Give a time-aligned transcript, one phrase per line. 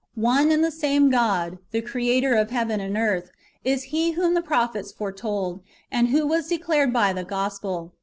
[0.33, 3.29] —One and the same God, the Creator of heaven and earth,
[3.63, 7.93] is He luhom the prophets foretold, and ivho was declared hy the gospel.